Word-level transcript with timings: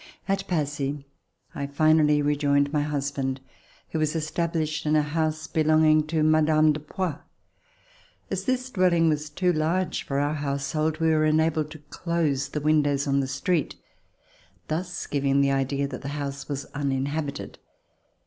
At 0.27 0.47
Passy 0.47 1.05
I 1.53 1.67
finally 1.67 2.23
rejoined 2.23 2.73
my 2.73 2.81
husband 2.81 3.39
who 3.91 3.99
was 3.99 4.15
established 4.15 4.87
in 4.87 4.95
a 4.95 5.03
house 5.03 5.45
belonging 5.45 6.07
to 6.07 6.23
Mme. 6.23 6.71
de 6.73 6.79
Poix. 6.79 7.19
As 8.31 8.45
this 8.45 8.71
dwelling 8.71 9.09
was 9.09 9.29
too 9.29 9.53
large 9.53 10.01
for 10.01 10.17
our 10.17 10.33
household, 10.33 10.99
we 10.99 11.11
were 11.11 11.25
enabled 11.25 11.69
to 11.69 11.79
close 11.91 12.49
the 12.49 12.59
windows 12.61 13.05
on 13.05 13.19
the 13.19 13.27
street, 13.27 13.75
thus 14.69 15.05
giving 15.05 15.39
the 15.39 15.51
idea 15.51 15.87
that 15.87 16.01
the 16.01 16.07
house 16.17 16.49
was 16.49 16.65
uninhabited. 16.73 17.59